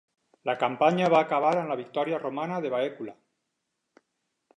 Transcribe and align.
La 0.49 0.53
campanya 0.61 1.09
va 1.13 1.19
acabar 1.25 1.51
amb 1.57 1.71
la 1.71 1.77
victòria 1.81 2.21
romana 2.23 2.57
de 2.65 2.73
Baecula. 2.77 3.15